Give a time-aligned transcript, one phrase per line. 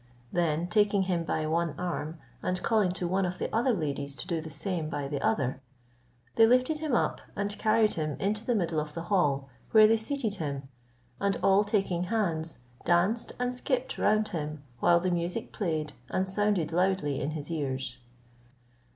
[0.33, 4.25] Then taking him by one arm, and calling to one of the other ladies to
[4.25, 5.61] do the same by the other,
[6.33, 9.97] they lifted him up, and carried him into the middle of the hall, where they
[9.97, 10.67] seated him,
[11.19, 16.71] and all taking hands, danced and skipped round him while the music played and sounded
[16.71, 17.99] loudly in his ears.